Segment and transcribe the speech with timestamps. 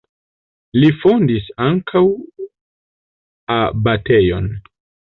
[0.83, 2.03] Li fondis ankaŭ
[3.61, 4.53] abatejon.